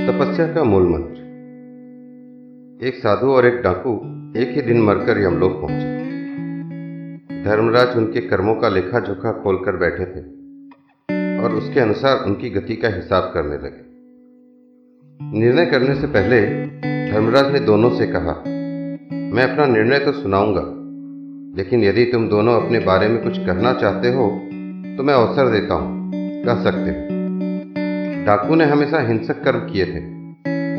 [0.00, 1.18] तपस्या का मूल मंत्र।
[2.80, 3.92] एक साधु और एक डाकू
[4.36, 5.88] एक ही दिन मरकर यमलोक पहुँचे।
[7.44, 10.22] धर्मराज उनके कर्मों का लेखा जोखा खोलकर बैठे थे
[11.42, 13.84] और उसके अनुसार उनकी गति का हिसाब करने लगे।
[15.38, 16.40] निर्णय करने से पहले
[17.12, 18.34] धर्मराज ने दोनों से कहा,
[19.28, 20.64] मैं अपना निर्णय तो सुनाऊँगा,
[21.56, 24.28] लेकिन यदि तुम दोनों अपने बारे में कुछ कहना चाहते हो
[24.96, 26.10] तो मैं अवसर देता हूँ।
[26.44, 27.19] कह सकते हो।
[28.26, 30.20] डाकू ने हमेशा हिंसक कर्म किए थे।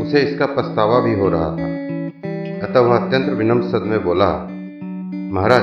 [0.02, 1.82] उसे इसका पछतावा भी हो रहा था।
[2.68, 4.48] अतः वह अत्यंत विनम्र सद में बोला,
[5.34, 5.62] महाराज,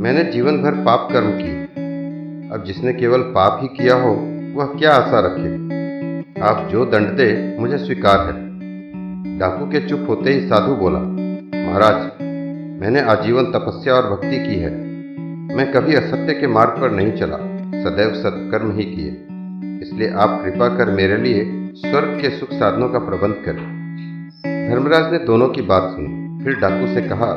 [0.00, 1.62] मैंने जीवन भर पाप कर्म किए।
[2.50, 4.12] अब जिसने केवल पाप ही किया हो,
[4.54, 5.54] वह क्या आशा रखे?
[6.40, 8.50] आप जो दंड दे मुझे स्वीकार है।
[9.38, 10.98] डाकू के चुप होते ही साधु बोला,
[11.68, 12.02] महाराज,
[12.80, 14.70] मैंने आजीवन तपस्या और भक्ति की है।
[15.56, 17.36] मैं कभी असत्य के मार्ग पर नहीं चला,
[17.82, 19.26] सदैव सत्कर्म ही किए।
[19.82, 21.44] इसलिए आप कृपा कर मेरे लिए
[21.76, 23.80] स्वर्ग के सुख साधनों का प्रबंध करें।
[24.70, 27.32] धर्मराज ने दोनों की बात सुनी। फिर डाकू से कहा,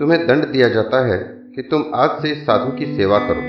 [0.00, 1.18] तुम्हें दंड दिया जाता है
[1.54, 3.40] कि तुम आज से इस साधु की सेवा करो।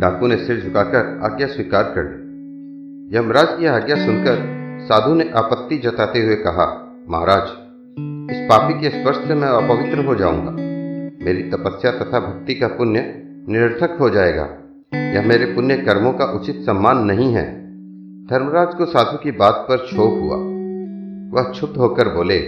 [0.00, 5.78] डाकू ने सिर झुकाकर आज्ञा स्वीकार कर ली। यमराज की आज्ञा सुनकर साधु ने आपत्ति
[5.78, 6.66] जताते हुए कहा,
[7.08, 7.42] महाराज,
[8.30, 10.50] इस पापी के स्पर्श से मैं अपवित्र हो जाऊँगा।
[11.24, 14.48] मेरी तपस्या तथा भक्ति का पुण्य निरर्थक हो जाएगा।
[14.92, 17.44] यह मेरे पुण्य कर्मों का उचित सम्मान नहीं है।
[18.26, 20.36] धर्मराज को साधु की बात पर क्षोभ हुआ।
[21.32, 22.38] वह क्षुब्ध होकर बोले,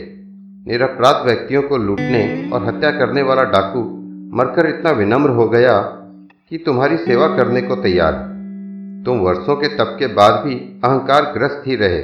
[0.67, 3.81] निरपराध व्यक्तियों को लूटने और हत्या करने वाला डाकू
[4.37, 5.79] मरकर इतना विनम्र हो गया
[6.51, 8.13] कि तुम्हारी सेवा करने को तैयार
[9.07, 10.55] तुम वर्षों के तप के बाद भी
[10.85, 12.03] अहंकार ग्रस्त ही रहे।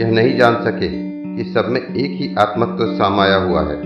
[0.00, 0.88] यह नहीं जान सके
[1.36, 3.76] कि सब में एक ही आत्मत्व समाया हुआ है।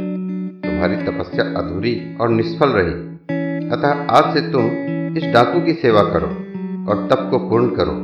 [0.60, 2.94] तुम्हारी तपस्या अधूरी और निष्फल रही।
[3.70, 4.70] अतः आज से तुम
[5.16, 6.26] इस डाकू की सेवा करो
[6.90, 7.94] और तप को पूर्ण करो।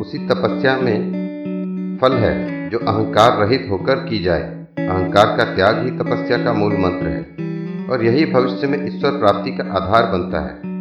[0.00, 4.42] उसी तपस्या में फल है जो अहंकार रहित होकर की जाए।
[4.78, 7.22] अहंकार का त्याग ही तपस्या का मूल मंत्र है
[7.88, 10.72] और यही भविष्य में ईश्वर प्राप्ति का आधार बनता है।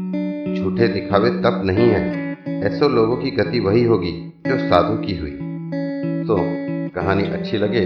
[0.56, 5.38] झूठे दिखावे तप नहीं है। ऐसे लोगों की गति वही होगी जो साधु की हुई।
[6.28, 6.38] तो
[6.96, 7.86] कहानी अच्छी लगे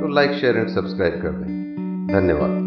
[0.00, 2.61] तो लाइक, शेयर एंड सब्सक्राइब कर दें। धन्यवाद।